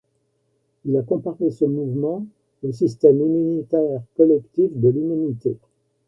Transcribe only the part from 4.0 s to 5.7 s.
collectif de l'humanité.